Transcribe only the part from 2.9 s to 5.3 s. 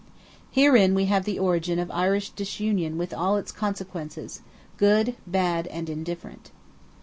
with all its consequences, good,